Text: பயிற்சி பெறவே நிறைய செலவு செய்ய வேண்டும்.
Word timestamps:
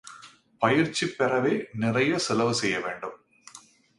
பயிற்சி 0.61 1.05
பெறவே 1.05 1.53
நிறைய 1.73 2.17
செலவு 2.17 2.53
செய்ய 2.53 2.79
வேண்டும். 2.79 3.15